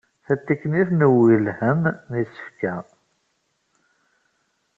Tatiknit 0.25 0.89
n 0.93 1.05
uwgelhen 1.07 1.81
n 2.09 2.11
isefka. 2.23 2.75